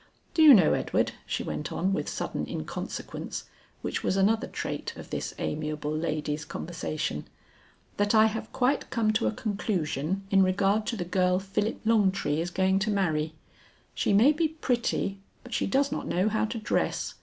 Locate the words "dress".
16.57-17.13